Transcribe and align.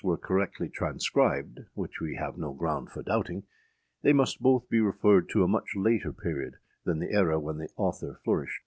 were 0.03 0.17
correctly 0.17 0.67
transcribed, 0.67 1.59
which 1.75 1.99
we 2.01 2.15
have 2.15 2.35
no 2.35 2.51
ground 2.53 2.89
for 2.89 3.03
doubting, 3.03 3.43
they 4.01 4.11
must 4.11 4.41
both 4.41 4.67
be 4.67 4.79
referred 4.79 5.29
to 5.29 5.43
a 5.43 5.47
much 5.47 5.75
later 5.75 6.11
period 6.11 6.55
than 6.85 6.97
the 6.97 7.11
era 7.11 7.39
when 7.39 7.59
the 7.59 7.69
author 7.77 8.19
flourished. 8.23 8.59